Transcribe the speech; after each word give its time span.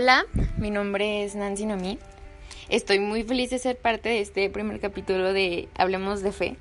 Hola, 0.00 0.26
mi 0.58 0.70
nombre 0.70 1.24
es 1.24 1.34
Nancy 1.34 1.66
Nomi. 1.66 1.98
Estoy 2.68 3.00
muy 3.00 3.24
feliz 3.24 3.50
de 3.50 3.58
ser 3.58 3.76
parte 3.76 4.08
de 4.08 4.20
este 4.20 4.48
primer 4.48 4.78
capítulo 4.78 5.32
de 5.32 5.68
Hablemos 5.76 6.22
de 6.22 6.30
Fe. 6.30 6.56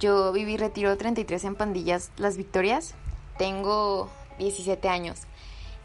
Yo 0.00 0.32
viví 0.32 0.56
Retiro 0.56 0.96
33 0.96 1.44
en 1.44 1.54
Pandillas 1.54 2.10
Las 2.16 2.36
Victorias. 2.36 2.96
Tengo 3.38 4.10
17 4.40 4.88
años. 4.88 5.20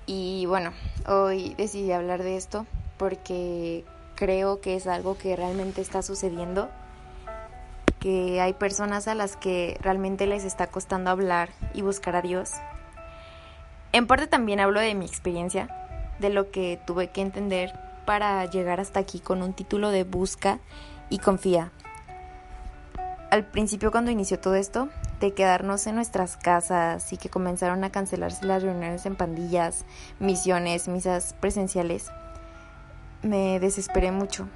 Y 0.08 0.48
bueno, 0.48 0.74
hoy 1.08 1.54
decidí 1.54 1.92
hablar 1.92 2.24
de 2.24 2.36
esto 2.36 2.66
porque 2.98 3.86
creo 4.16 4.60
que 4.60 4.76
es 4.76 4.88
algo 4.88 5.20
que 5.20 5.36
realmente 5.36 5.82
está 5.82 6.02
sucediendo. 6.02 6.72
Que 8.00 8.42
hay 8.42 8.54
personas 8.54 9.08
a 9.08 9.14
las 9.14 9.38
que 9.38 9.78
realmente 9.82 10.26
les 10.26 10.44
está 10.44 10.66
costando 10.66 11.12
hablar 11.12 11.50
y 11.76 11.84
buscar 11.84 12.16
a 12.16 12.24
Dios. 12.24 12.54
En 13.92 14.08
parte 14.08 14.26
también 14.26 14.60
hablo 14.60 14.80
de 14.80 14.96
mi 14.96 15.06
experiencia, 15.06 15.85
de 16.20 16.30
lo 16.30 16.52
que 16.52 16.80
tuve 16.86 17.10
que 17.10 17.22
entender 17.22 17.74
para 18.06 18.46
llegar 18.46 18.80
hasta 18.80 19.00
aquí 19.00 19.20
con 19.20 19.42
un 19.42 19.54
título 19.54 19.90
de 19.90 20.04
busca 20.04 20.60
y 21.10 21.20
confía. 21.20 21.72
Al 23.32 23.46
principio 23.46 23.92
cuando 23.92 24.12
inició 24.12 24.40
todo 24.40 24.56
esto, 24.56 24.90
de 25.20 25.34
quedarnos 25.34 25.88
en 25.88 25.96
nuestras 25.96 26.38
casas 26.38 27.12
y 27.12 27.18
que 27.18 27.30
comenzaron 27.30 27.84
a 27.84 27.92
cancelarse 27.92 28.46
las 28.46 28.64
reuniones 28.64 29.06
en 29.06 29.16
pandillas, 29.16 29.86
misiones, 30.20 30.88
misas 30.88 31.34
presenciales, 31.40 32.12
me 33.22 33.60
desesperé 33.60 34.12
mucho. 34.12 34.48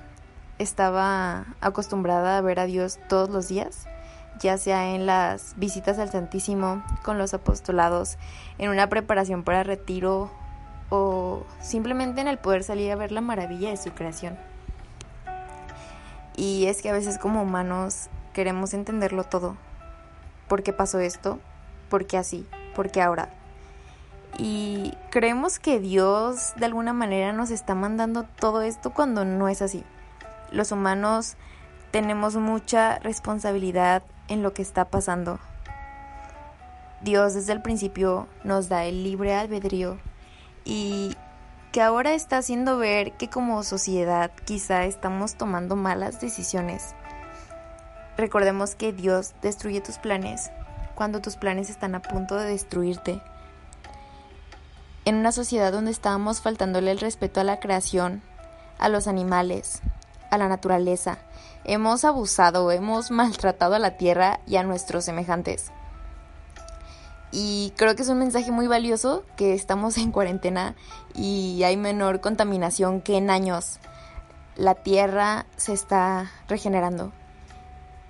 Estaba 0.59 1.45
acostumbrada 1.62 2.38
a 2.38 2.41
ver 2.41 2.59
a 2.59 2.66
Dios 2.66 3.00
todos 3.08 3.30
los 3.30 3.48
días, 3.48 3.88
ya 4.39 4.58
sea 4.58 4.94
en 4.94 5.05
las 5.05 5.55
visitas 5.58 5.98
al 6.00 6.11
Santísimo, 6.11 6.83
con 7.03 7.17
los 7.17 7.33
apostolados, 7.33 8.17
en 8.58 8.70
una 8.70 8.88
preparación 8.88 9.44
para 9.44 9.64
retiro 9.64 10.31
o 10.90 11.44
simplemente 11.62 12.22
en 12.22 12.28
el 12.28 12.38
poder 12.38 12.64
salir 12.64 12.92
a 12.92 12.95
ver 12.95 13.12
la 13.12 13.22
maravilla 13.22 13.70
de 13.70 13.78
su 13.78 13.92
creación. 13.92 14.38
Y 16.36 16.66
es 16.68 16.82
que 16.82 16.90
a 16.90 16.94
veces 16.94 17.18
como 17.18 17.42
humanos 17.42 18.08
queremos 18.34 18.73
entenderlo 18.73 19.23
todo. 19.23 19.58
¿Por 20.48 20.64
qué 20.64 20.73
pasó 20.73 21.00
esto? 21.00 21.40
¿Por 21.90 22.06
qué 22.06 22.17
así? 22.17 22.48
¿Por 22.76 22.92
qué 22.92 23.02
ahora? 23.02 23.30
Y 24.38 24.94
creemos 25.10 25.60
que 25.60 25.80
Dios 25.80 26.54
de 26.56 26.66
alguna 26.66 26.94
manera 26.94 27.34
nos 27.34 27.52
está 27.52 27.76
mandando 27.76 28.23
todo 28.23 28.62
esto 28.62 28.92
cuando 28.92 29.26
no 29.26 29.50
es 29.50 29.62
así. 29.62 29.84
Los 30.52 30.72
humanos 30.72 31.36
tenemos 31.92 32.36
mucha 32.36 33.00
responsabilidad 33.00 34.04
en 34.28 34.44
lo 34.44 34.54
que 34.54 34.62
está 34.62 34.86
pasando. 34.86 35.40
Dios 37.02 37.34
desde 37.34 37.54
el 37.54 37.62
principio 37.62 38.28
nos 38.44 38.70
da 38.70 38.86
el 38.86 39.04
libre 39.04 39.36
albedrío 39.36 39.98
y 40.65 41.15
que 41.71 41.81
ahora 41.81 42.13
está 42.13 42.38
haciendo 42.38 42.77
ver 42.77 43.13
que 43.13 43.29
como 43.29 43.63
sociedad 43.63 44.31
quizá 44.45 44.85
estamos 44.85 45.35
tomando 45.35 45.75
malas 45.75 46.19
decisiones. 46.19 46.95
Recordemos 48.17 48.75
que 48.75 48.91
Dios 48.91 49.33
destruye 49.41 49.81
tus 49.81 49.97
planes 49.97 50.52
cuando 50.95 51.21
tus 51.21 51.37
planes 51.37 51.69
están 51.69 51.95
a 51.95 52.02
punto 52.02 52.35
de 52.35 52.49
destruirte. 52.49 53.21
En 55.05 55.15
una 55.15 55.31
sociedad 55.31 55.71
donde 55.71 55.91
estábamos 55.91 56.41
faltándole 56.41 56.91
el 56.91 56.99
respeto 56.99 57.39
a 57.39 57.45
la 57.45 57.59
creación, 57.59 58.21
a 58.80 58.89
los 58.89 59.07
animales, 59.07 59.81
a 60.30 60.37
la 60.37 60.49
naturaleza, 60.49 61.19
hemos 61.63 62.03
abusado, 62.03 62.71
hemos 62.71 63.11
maltratado 63.11 63.75
a 63.75 63.80
la 63.80 63.97
tierra 63.97 64.39
y 64.45 64.57
a 64.57 64.63
nuestros 64.63 65.05
semejantes. 65.05 65.71
Y 67.31 67.73
creo 67.75 67.95
que 67.95 68.02
es 68.02 68.09
un 68.09 68.17
mensaje 68.17 68.52
muy 68.52 68.67
valioso 68.67 69.23
que 69.36 69.54
estamos 69.54 69.98
en 69.98 70.11
cuarentena 70.11 70.76
y 71.14 71.61
hay 71.64 71.77
menor 71.77 72.21
contaminación 72.21 73.02
que 73.02 73.17
en 73.17 73.30
años. 73.30 73.80
La 74.55 74.76
tierra 74.76 75.45
se 75.55 75.73
está 75.73 76.31
regenerando 76.48 77.11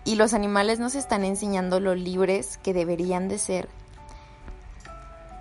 y 0.05 0.15
los 0.15 0.33
animales 0.33 0.79
nos 0.79 0.95
están 0.95 1.23
enseñando 1.23 1.79
lo 1.79 1.95
libres 1.95 2.57
que 2.63 2.73
deberían 2.73 3.27
de 3.27 3.37
ser. 3.37 3.69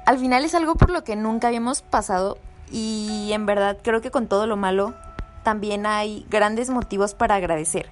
Al 0.04 0.18
final 0.18 0.44
es 0.44 0.54
algo 0.54 0.74
por 0.74 0.90
lo 0.90 1.04
que 1.04 1.16
nunca 1.16 1.48
habíamos 1.48 1.82
pasado 1.82 2.38
y 2.70 3.30
en 3.32 3.46
verdad 3.46 3.78
creo 3.82 4.00
que 4.00 4.10
con 4.10 4.26
todo 4.26 4.46
lo 4.46 4.56
malo 4.56 4.94
también 5.42 5.86
hay 5.86 6.26
grandes 6.28 6.68
motivos 6.68 7.14
para 7.14 7.36
agradecer. 7.36 7.90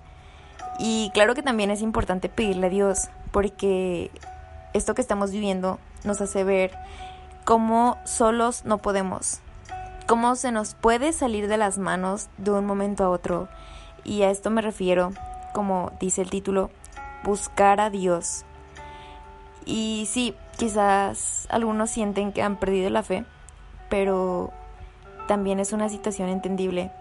Y 0.79 1.11
claro 1.15 1.35
que 1.35 1.43
también 1.43 1.71
es 1.71 1.81
importante 1.81 2.29
pedirle 2.29 2.67
a 2.67 2.71
Dios 2.71 3.09
porque 3.31 4.11
esto 4.77 4.95
que 4.95 5.01
estamos 5.01 5.31
viviendo 5.31 5.79
nos 6.05 6.21
hace 6.21 6.45
ver 6.45 6.73
cómo 7.45 7.97
solos 8.05 8.65
no 8.65 8.79
podemos, 8.79 9.41
cómo 10.07 10.37
se 10.37 10.53
nos 10.53 10.75
puede 10.75 11.13
salir 11.13 11.49
de 11.49 11.57
las 11.57 11.79
manos 11.79 12.29
de 12.37 12.51
un 12.51 12.67
momento 12.67 13.05
a 13.05 13.11
otro. 13.11 13.49
Y 14.05 14.23
a 14.23 14.31
esto 14.31 14.51
me 14.51 14.63
refiero, 14.63 15.13
como 15.53 15.93
dice 15.99 16.23
el 16.23 16.31
título, 16.31 16.71
buscar 17.25 17.81
a 17.81 17.91
Dios. 17.91 18.45
Y 19.65 20.07
sí, 20.11 20.35
quizás 20.59 21.49
algunos 21.51 21.91
sienten 21.91 22.33
que 22.33 22.43
han 22.43 22.57
perdido 22.57 22.91
la 22.91 23.03
fe, 23.03 23.25
pero 23.89 24.53
también 25.27 25.59
es 25.59 25.73
una 25.73 25.89
situación 25.89 26.29
entendible. 26.29 26.93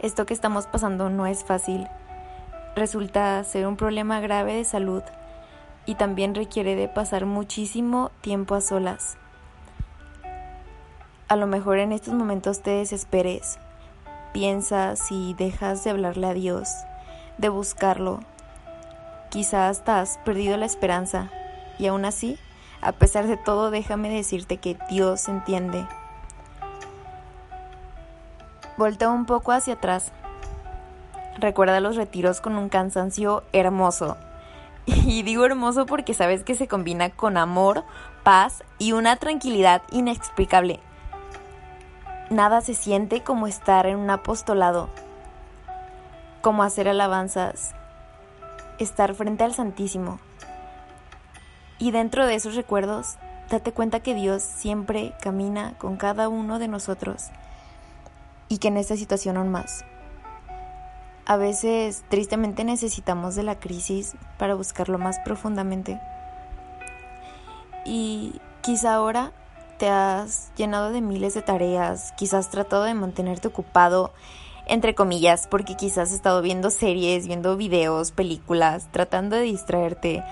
Esto 0.00 0.26
que 0.26 0.34
estamos 0.34 0.66
pasando 0.66 1.08
no 1.08 1.26
es 1.26 1.44
fácil. 1.44 1.86
Resulta 2.74 3.42
ser 3.44 3.66
un 3.66 3.76
problema 3.76 4.20
grave 4.20 4.54
de 4.54 4.64
salud 4.64 5.02
y 5.86 5.96
también 5.96 6.34
requiere 6.34 6.76
de 6.76 6.88
pasar 6.88 7.26
muchísimo 7.26 8.10
tiempo 8.20 8.54
a 8.54 8.60
solas. 8.60 9.16
A 11.28 11.36
lo 11.36 11.46
mejor 11.46 11.78
en 11.78 11.92
estos 11.92 12.14
momentos 12.14 12.62
te 12.62 12.70
desesperes, 12.70 13.58
piensas 14.32 15.10
y 15.10 15.34
dejas 15.34 15.82
de 15.84 15.90
hablarle 15.90 16.26
a 16.26 16.34
Dios, 16.34 16.68
de 17.38 17.48
buscarlo. 17.48 18.20
Quizás 19.30 19.78
hasta 19.78 20.00
has 20.00 20.18
perdido 20.18 20.56
la 20.56 20.66
esperanza 20.66 21.30
y 21.78 21.86
aún 21.86 22.04
así, 22.04 22.38
a 22.80 22.92
pesar 22.92 23.26
de 23.26 23.36
todo, 23.36 23.70
déjame 23.70 24.10
decirte 24.10 24.58
que 24.58 24.76
Dios 24.90 25.28
entiende. 25.28 25.86
Voltea 28.76 29.10
un 29.10 29.26
poco 29.26 29.52
hacia 29.52 29.74
atrás. 29.74 30.12
Recuerda 31.38 31.80
los 31.80 31.96
retiros 31.96 32.40
con 32.40 32.56
un 32.56 32.68
cansancio 32.68 33.42
hermoso 33.52 34.16
y 34.86 35.22
digo 35.22 35.44
hermoso 35.44 35.86
porque 35.86 36.14
sabes 36.14 36.42
que 36.42 36.54
se 36.54 36.68
combina 36.68 37.10
con 37.10 37.36
amor, 37.36 37.84
paz 38.22 38.64
y 38.78 38.92
una 38.92 39.16
tranquilidad 39.16 39.82
inexplicable. 39.90 40.80
Nada 42.30 42.60
se 42.62 42.74
siente 42.74 43.22
como 43.22 43.46
estar 43.46 43.86
en 43.86 43.96
un 43.96 44.10
apostolado, 44.10 44.88
como 46.40 46.62
hacer 46.62 46.88
alabanzas, 46.88 47.74
estar 48.78 49.14
frente 49.14 49.44
al 49.44 49.54
Santísimo. 49.54 50.18
Y 51.78 51.90
dentro 51.90 52.26
de 52.26 52.34
esos 52.34 52.54
recuerdos, 52.54 53.16
date 53.50 53.72
cuenta 53.72 54.00
que 54.00 54.14
Dios 54.14 54.42
siempre 54.42 55.12
camina 55.20 55.74
con 55.78 55.96
cada 55.96 56.28
uno 56.28 56.58
de 56.58 56.68
nosotros 56.68 57.26
y 58.48 58.58
que 58.58 58.68
en 58.68 58.76
esta 58.76 58.96
situación 58.96 59.36
aún 59.36 59.50
más. 59.50 59.84
A 61.24 61.36
veces 61.36 62.02
tristemente 62.08 62.64
necesitamos 62.64 63.36
de 63.36 63.44
la 63.44 63.60
crisis 63.60 64.14
para 64.38 64.54
buscarlo 64.54 64.98
más 64.98 65.20
profundamente. 65.20 66.00
Y 67.84 68.40
quizá 68.60 68.94
ahora 68.94 69.32
te 69.78 69.88
has 69.88 70.52
llenado 70.56 70.90
de 70.90 71.00
miles 71.00 71.34
de 71.34 71.42
tareas, 71.42 72.12
quizás 72.16 72.50
tratado 72.50 72.84
de 72.84 72.94
mantenerte 72.94 73.48
ocupado, 73.48 74.12
entre 74.66 74.96
comillas, 74.96 75.46
porque 75.46 75.76
quizás 75.76 76.08
has 76.08 76.12
estado 76.12 76.42
viendo 76.42 76.70
series, 76.70 77.26
viendo 77.28 77.56
videos, 77.56 78.10
películas, 78.10 78.88
tratando 78.90 79.36
de 79.36 79.42
distraerte. 79.42 80.24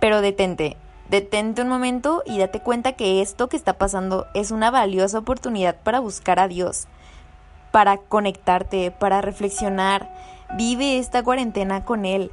Pero 0.00 0.20
detente, 0.20 0.76
detente 1.10 1.62
un 1.62 1.68
momento 1.68 2.24
y 2.26 2.38
date 2.38 2.60
cuenta 2.60 2.92
que 2.92 3.22
esto 3.22 3.48
que 3.48 3.56
está 3.56 3.78
pasando 3.78 4.26
es 4.34 4.50
una 4.50 4.72
valiosa 4.72 5.18
oportunidad 5.18 5.76
para 5.82 6.00
buscar 6.00 6.40
a 6.40 6.48
Dios 6.48 6.88
para 7.74 7.96
conectarte, 7.96 8.92
para 8.92 9.20
reflexionar. 9.20 10.08
Vive 10.56 10.96
esta 11.00 11.24
cuarentena 11.24 11.84
con 11.84 12.04
Él. 12.04 12.30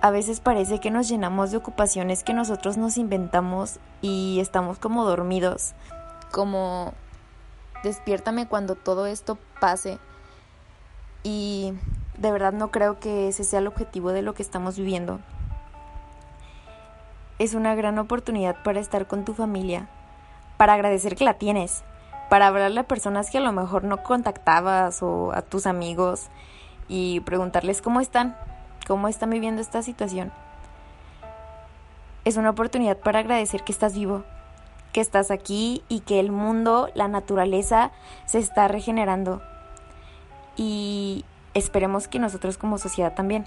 A 0.00 0.12
veces 0.12 0.38
parece 0.38 0.78
que 0.78 0.92
nos 0.92 1.08
llenamos 1.08 1.50
de 1.50 1.56
ocupaciones 1.56 2.22
que 2.22 2.32
nosotros 2.32 2.76
nos 2.76 2.96
inventamos 2.96 3.80
y 4.02 4.38
estamos 4.38 4.78
como 4.78 5.04
dormidos, 5.04 5.74
como 6.30 6.94
despiértame 7.82 8.46
cuando 8.46 8.76
todo 8.76 9.06
esto 9.06 9.36
pase. 9.58 9.98
Y 11.24 11.72
de 12.18 12.30
verdad 12.30 12.52
no 12.52 12.70
creo 12.70 13.00
que 13.00 13.26
ese 13.26 13.42
sea 13.42 13.58
el 13.58 13.66
objetivo 13.66 14.12
de 14.12 14.22
lo 14.22 14.34
que 14.34 14.44
estamos 14.44 14.78
viviendo. 14.78 15.18
Es 17.40 17.54
una 17.54 17.74
gran 17.74 17.98
oportunidad 17.98 18.62
para 18.62 18.78
estar 18.78 19.08
con 19.08 19.24
tu 19.24 19.34
familia, 19.34 19.88
para 20.56 20.74
agradecer 20.74 21.16
que 21.16 21.24
la 21.24 21.34
tienes, 21.34 21.82
para 22.28 22.48
hablarle 22.48 22.80
a 22.80 22.88
personas 22.88 23.30
que 23.30 23.38
a 23.38 23.42
lo 23.42 23.52
mejor 23.52 23.84
no 23.84 24.02
contactabas 24.02 25.02
o 25.02 25.32
a 25.32 25.42
tus 25.42 25.66
amigos 25.66 26.28
y 26.88 27.20
preguntarles 27.20 27.82
cómo 27.82 28.00
están, 28.00 28.36
cómo 28.86 29.08
están 29.08 29.30
viviendo 29.30 29.60
esta 29.60 29.82
situación. 29.82 30.32
Es 32.24 32.36
una 32.36 32.50
oportunidad 32.50 32.98
para 32.98 33.20
agradecer 33.20 33.64
que 33.64 33.72
estás 33.72 33.94
vivo, 33.94 34.24
que 34.92 35.00
estás 35.00 35.30
aquí 35.30 35.82
y 35.88 36.00
que 36.00 36.20
el 36.20 36.30
mundo, 36.30 36.90
la 36.94 37.08
naturaleza, 37.08 37.92
se 38.26 38.38
está 38.38 38.68
regenerando. 38.68 39.42
Y 40.56 41.24
esperemos 41.54 42.08
que 42.08 42.18
nosotros 42.18 42.58
como 42.58 42.78
sociedad 42.78 43.14
también. 43.14 43.46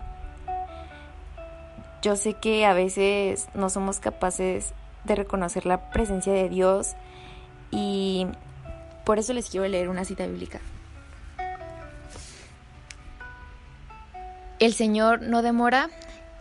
Yo 2.01 2.16
sé 2.16 2.33
que 2.33 2.66
a 2.66 2.74
veces 2.74 3.50
no 3.54 3.69
somos 3.69 4.00
capaces 4.00 4.74
de 5.04 5.16
reconocer 5.16 5.66
la 5.66 5.92
presencia 5.92 6.33
de 6.33 6.50
Dios 6.50 6.95
y 7.69 8.28
por 9.06 9.19
eso 9.19 9.33
les 9.33 9.50
quiero 9.50 9.68
leer 9.68 9.89
una 9.89 10.06
cita 10.06 10.25
bíblica. 10.25 10.59
El 14.59 14.74
Señor 14.74 15.21
no 15.21 15.42
demora 15.42 15.89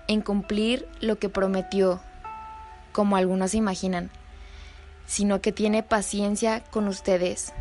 en 0.07 0.21
cumplir 0.21 0.87
lo 1.01 1.19
que 1.19 1.31
prometió, 1.31 2.01
como 2.93 3.17
algunos 3.17 3.55
imaginan, 3.55 4.11
sino 5.07 5.41
que 5.41 5.53
tiene 5.53 5.83
paciencia 5.83 6.63
con 6.65 6.87
ustedes, 6.87 7.55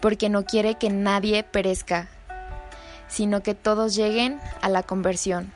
porque 0.00 0.28
no 0.28 0.44
quiere 0.44 0.76
que 0.76 0.90
nadie 0.90 1.42
perezca, 1.42 2.08
sino 3.08 3.42
que 3.42 3.54
todos 3.54 3.96
lleguen 3.96 4.40
a 4.62 4.68
la 4.68 4.84
conversión. 4.84 5.52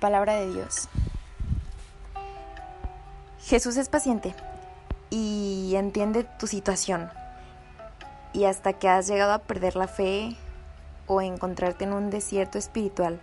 Palabra 0.00 0.34
de 0.34 0.52
Dios. 0.52 0.88
Jesús 3.40 3.76
es 3.76 3.88
paciente 3.88 4.34
y 5.10 5.74
entiende 5.76 6.24
tu 6.24 6.46
situación. 6.46 7.10
Y 8.32 8.44
hasta 8.44 8.72
que 8.72 8.88
has 8.88 9.06
llegado 9.06 9.32
a 9.32 9.38
perder 9.38 9.76
la 9.76 9.88
fe 9.88 10.36
o 11.06 11.20
encontrarte 11.20 11.84
en 11.84 11.92
un 11.92 12.10
desierto 12.10 12.58
espiritual. 12.58 13.20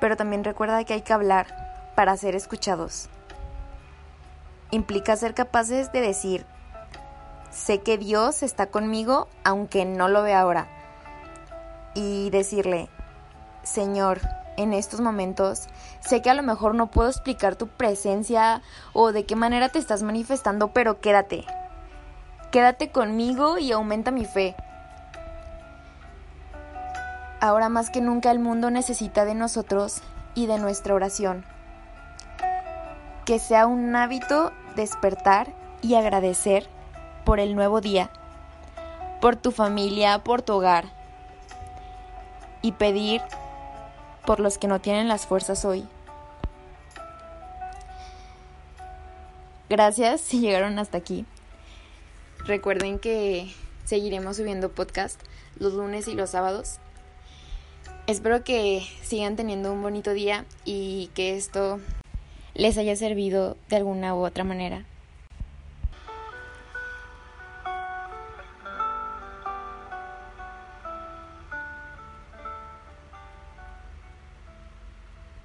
Pero 0.00 0.16
también 0.16 0.44
recuerda 0.44 0.84
que 0.84 0.94
hay 0.94 1.02
que 1.02 1.12
hablar 1.12 1.92
para 1.94 2.16
ser 2.16 2.34
escuchados. 2.34 3.08
Implica 4.70 5.16
ser 5.16 5.34
capaces 5.34 5.92
de 5.92 6.00
decir, 6.00 6.44
sé 7.50 7.80
que 7.80 7.96
Dios 7.96 8.42
está 8.42 8.66
conmigo 8.66 9.28
aunque 9.44 9.84
no 9.84 10.08
lo 10.08 10.22
vea 10.22 10.40
ahora. 10.40 10.68
Y 11.94 12.28
decirle, 12.30 12.90
Señor, 13.62 14.20
en 14.56 14.72
estos 14.72 15.00
momentos, 15.00 15.68
sé 16.00 16.22
que 16.22 16.30
a 16.30 16.34
lo 16.34 16.42
mejor 16.42 16.74
no 16.74 16.88
puedo 16.88 17.08
explicar 17.08 17.56
tu 17.56 17.68
presencia 17.68 18.62
o 18.92 19.12
de 19.12 19.24
qué 19.24 19.36
manera 19.36 19.68
te 19.68 19.78
estás 19.78 20.02
manifestando, 20.02 20.68
pero 20.68 21.00
quédate. 21.00 21.44
Quédate 22.50 22.90
conmigo 22.90 23.58
y 23.58 23.72
aumenta 23.72 24.10
mi 24.10 24.24
fe. 24.24 24.54
Ahora 27.40 27.68
más 27.68 27.90
que 27.90 28.00
nunca 28.00 28.30
el 28.30 28.38
mundo 28.38 28.70
necesita 28.70 29.24
de 29.24 29.34
nosotros 29.34 30.02
y 30.34 30.46
de 30.46 30.58
nuestra 30.58 30.94
oración. 30.94 31.44
Que 33.24 33.38
sea 33.38 33.66
un 33.66 33.94
hábito 33.94 34.52
despertar 34.74 35.52
y 35.82 35.96
agradecer 35.96 36.68
por 37.24 37.40
el 37.40 37.54
nuevo 37.54 37.80
día, 37.80 38.10
por 39.20 39.36
tu 39.36 39.50
familia, 39.50 40.22
por 40.22 40.42
tu 40.42 40.54
hogar 40.54 40.86
y 42.62 42.72
pedir 42.72 43.20
por 44.26 44.40
los 44.40 44.58
que 44.58 44.68
no 44.68 44.80
tienen 44.80 45.08
las 45.08 45.26
fuerzas 45.26 45.64
hoy. 45.64 45.86
Gracias 49.70 50.20
si 50.20 50.40
llegaron 50.40 50.78
hasta 50.78 50.98
aquí. 50.98 51.24
Recuerden 52.44 52.98
que 52.98 53.52
seguiremos 53.84 54.36
subiendo 54.36 54.70
podcast 54.70 55.20
los 55.58 55.72
lunes 55.72 56.06
y 56.08 56.14
los 56.14 56.30
sábados. 56.30 56.78
Espero 58.06 58.44
que 58.44 58.86
sigan 59.02 59.36
teniendo 59.36 59.72
un 59.72 59.82
bonito 59.82 60.12
día 60.12 60.44
y 60.64 61.10
que 61.14 61.36
esto 61.36 61.80
les 62.54 62.78
haya 62.78 62.94
servido 62.94 63.56
de 63.68 63.76
alguna 63.76 64.14
u 64.14 64.24
otra 64.24 64.44
manera. 64.44 64.84